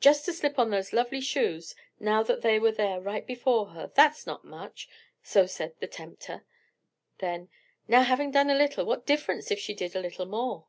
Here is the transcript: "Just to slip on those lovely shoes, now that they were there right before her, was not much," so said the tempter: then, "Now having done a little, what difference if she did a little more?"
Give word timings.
"Just 0.00 0.24
to 0.24 0.32
slip 0.32 0.58
on 0.58 0.70
those 0.70 0.92
lovely 0.92 1.20
shoes, 1.20 1.76
now 2.00 2.24
that 2.24 2.42
they 2.42 2.58
were 2.58 2.72
there 2.72 3.00
right 3.00 3.24
before 3.24 3.66
her, 3.66 3.92
was 3.96 4.26
not 4.26 4.44
much," 4.44 4.88
so 5.22 5.46
said 5.46 5.78
the 5.78 5.86
tempter: 5.86 6.44
then, 7.18 7.48
"Now 7.86 8.02
having 8.02 8.32
done 8.32 8.50
a 8.50 8.56
little, 8.58 8.84
what 8.84 9.06
difference 9.06 9.52
if 9.52 9.60
she 9.60 9.74
did 9.74 9.94
a 9.94 10.00
little 10.00 10.26
more?" 10.26 10.66